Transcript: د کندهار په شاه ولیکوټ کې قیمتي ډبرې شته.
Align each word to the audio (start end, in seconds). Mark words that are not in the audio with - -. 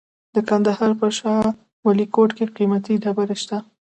د 0.35 0.37
کندهار 0.49 0.91
په 0.99 1.07
شاه 1.17 1.49
ولیکوټ 1.87 2.29
کې 2.37 2.45
قیمتي 2.57 2.93
ډبرې 3.03 3.35
شته. 3.43 3.57